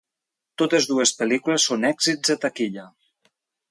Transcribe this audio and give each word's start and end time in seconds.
Totes 0.61 0.87
dues 0.93 1.13
pel·lícules 1.21 1.69
són 1.71 1.87
èxits 1.93 2.35
de 2.35 2.41
taquilla. 2.47 2.93